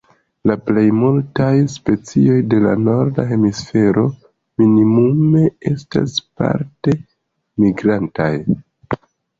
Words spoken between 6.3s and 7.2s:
parte